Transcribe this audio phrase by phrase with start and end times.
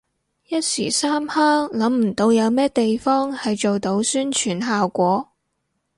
[0.47, 5.29] 一時三刻諗唔到有咩地方係做到宣傳效果